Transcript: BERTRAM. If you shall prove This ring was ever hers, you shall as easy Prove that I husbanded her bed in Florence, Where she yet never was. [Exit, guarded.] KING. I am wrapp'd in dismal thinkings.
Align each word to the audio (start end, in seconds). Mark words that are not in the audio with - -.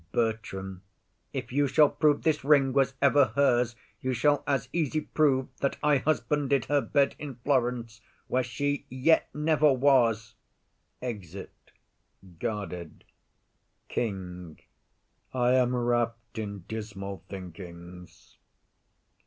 BERTRAM. 0.13 0.81
If 1.31 1.51
you 1.51 1.67
shall 1.67 1.89
prove 1.91 2.23
This 2.23 2.43
ring 2.43 2.73
was 2.73 2.95
ever 3.03 3.33
hers, 3.35 3.75
you 3.99 4.15
shall 4.15 4.43
as 4.47 4.67
easy 4.73 5.01
Prove 5.01 5.45
that 5.57 5.77
I 5.83 5.97
husbanded 5.97 6.65
her 6.65 6.81
bed 6.81 7.13
in 7.19 7.35
Florence, 7.43 8.01
Where 8.25 8.41
she 8.41 8.87
yet 8.89 9.29
never 9.31 9.71
was. 9.71 10.33
[Exit, 11.03 11.51
guarded.] 12.39 13.03
KING. 13.89 14.57
I 15.35 15.51
am 15.53 15.75
wrapp'd 15.75 16.39
in 16.39 16.61
dismal 16.67 17.23
thinkings. 17.29 18.39